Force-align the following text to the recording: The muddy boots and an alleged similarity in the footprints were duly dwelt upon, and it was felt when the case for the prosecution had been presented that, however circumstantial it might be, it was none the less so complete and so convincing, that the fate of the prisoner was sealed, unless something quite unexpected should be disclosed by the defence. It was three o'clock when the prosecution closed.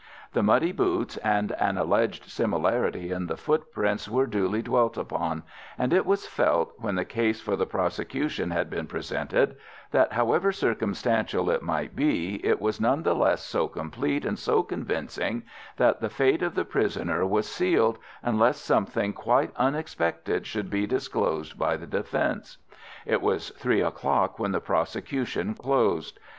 The 0.33 0.41
muddy 0.41 0.71
boots 0.71 1.17
and 1.17 1.51
an 1.59 1.77
alleged 1.77 2.25
similarity 2.27 3.11
in 3.11 3.27
the 3.27 3.37
footprints 3.37 4.09
were 4.09 4.25
duly 4.25 4.63
dwelt 4.63 4.97
upon, 4.97 5.43
and 5.77 5.93
it 5.93 6.07
was 6.07 6.25
felt 6.25 6.73
when 6.79 6.95
the 6.95 7.05
case 7.05 7.39
for 7.39 7.55
the 7.55 7.67
prosecution 7.67 8.49
had 8.49 8.67
been 8.67 8.87
presented 8.87 9.57
that, 9.91 10.13
however 10.13 10.51
circumstantial 10.51 11.51
it 11.51 11.61
might 11.61 11.95
be, 11.95 12.43
it 12.43 12.59
was 12.59 12.81
none 12.81 13.03
the 13.03 13.13
less 13.13 13.43
so 13.43 13.67
complete 13.67 14.25
and 14.25 14.39
so 14.39 14.63
convincing, 14.63 15.43
that 15.77 16.01
the 16.01 16.09
fate 16.09 16.41
of 16.41 16.55
the 16.55 16.65
prisoner 16.65 17.23
was 17.23 17.47
sealed, 17.47 17.99
unless 18.23 18.57
something 18.59 19.13
quite 19.13 19.51
unexpected 19.55 20.47
should 20.47 20.71
be 20.71 20.87
disclosed 20.87 21.59
by 21.59 21.77
the 21.77 21.85
defence. 21.85 22.57
It 23.05 23.21
was 23.21 23.51
three 23.51 23.81
o'clock 23.81 24.39
when 24.39 24.51
the 24.51 24.61
prosecution 24.61 25.53
closed. 25.53 26.19